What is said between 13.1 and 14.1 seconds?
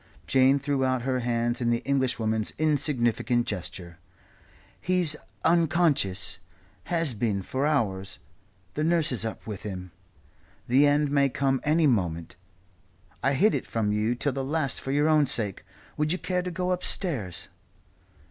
I hid it from